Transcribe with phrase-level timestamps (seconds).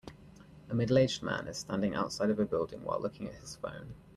[0.67, 3.93] A middleaged man is standing outside of a building while looking at his phone.